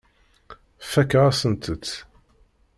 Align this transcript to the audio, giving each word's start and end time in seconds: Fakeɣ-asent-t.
Fakeɣ-asent-t. 0.91 1.85